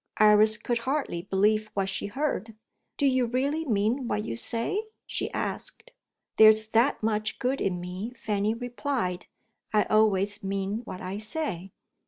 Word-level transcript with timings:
Iris 0.17 0.57
could 0.57 0.79
hardly 0.79 1.21
believe 1.21 1.67
what 1.75 1.87
she 1.87 2.07
heard. 2.07 2.55
"Do 2.97 3.05
you 3.05 3.27
really 3.27 3.65
mean 3.65 4.07
what 4.07 4.23
you 4.25 4.35
say?" 4.35 4.85
she 5.05 5.29
asked. 5.31 5.91
"There's 6.37 6.69
that 6.69 7.03
much 7.03 7.37
good 7.37 7.61
in 7.61 7.79
me," 7.79 8.13
Fanny 8.17 8.55
replied; 8.55 9.27
"I 9.71 9.83
always 9.91 10.41
mean 10.43 10.79
what 10.85 11.01
I 11.01 11.19
say." 11.19 11.69